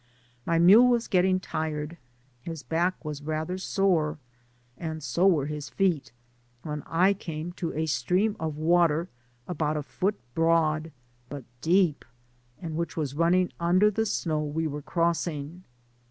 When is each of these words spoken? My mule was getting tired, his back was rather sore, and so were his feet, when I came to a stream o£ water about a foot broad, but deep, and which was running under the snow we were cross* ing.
My 0.47 0.57
mule 0.57 0.87
was 0.87 1.07
getting 1.07 1.39
tired, 1.39 1.97
his 2.41 2.63
back 2.63 3.05
was 3.05 3.21
rather 3.21 3.59
sore, 3.59 4.17
and 4.75 5.03
so 5.03 5.27
were 5.27 5.45
his 5.45 5.69
feet, 5.69 6.11
when 6.63 6.81
I 6.87 7.13
came 7.13 7.51
to 7.51 7.71
a 7.77 7.85
stream 7.85 8.33
o£ 8.39 8.51
water 8.51 9.09
about 9.47 9.77
a 9.77 9.83
foot 9.83 10.15
broad, 10.33 10.91
but 11.29 11.43
deep, 11.61 12.03
and 12.59 12.75
which 12.77 12.97
was 12.97 13.13
running 13.13 13.51
under 13.59 13.91
the 13.91 14.07
snow 14.07 14.41
we 14.43 14.65
were 14.65 14.81
cross* 14.81 15.27
ing. 15.27 15.65